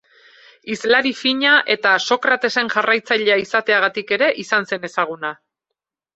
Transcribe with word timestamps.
Hizlari 0.75 1.11
fina 1.17 1.51
eta 1.73 1.91
Sokratesen 2.07 2.73
jarraitzailea 2.77 3.37
izateagatik 3.43 4.17
ere 4.19 4.33
izan 4.47 4.69
zen 4.73 4.91
ezaguna. 4.93 5.35